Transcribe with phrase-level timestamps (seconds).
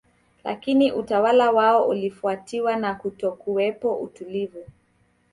[0.43, 4.65] Lakini utawala wao ulifuatiwa na kutokuwepo utulivu